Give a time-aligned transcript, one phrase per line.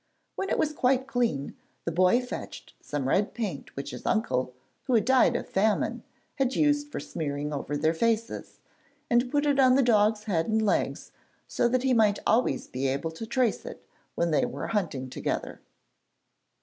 [0.35, 1.55] When it was quite clean,
[1.85, 4.51] the boy fetched some red paint which his uncle
[4.85, 6.01] who had died of famine
[6.37, 8.61] had used for smearing over their faces,
[9.11, 11.11] and put it on the dog's head and legs
[11.47, 13.85] so that he might always be able to trace it
[14.15, 15.61] when they were hunting together.